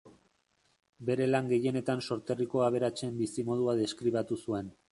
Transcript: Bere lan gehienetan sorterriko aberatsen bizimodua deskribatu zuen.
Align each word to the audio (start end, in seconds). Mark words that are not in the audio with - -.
Bere 1.09 1.27
lan 1.33 1.51
gehienetan 1.51 2.01
sorterriko 2.07 2.65
aberatsen 2.69 3.15
bizimodua 3.23 3.79
deskribatu 3.85 4.43
zuen. 4.47 4.77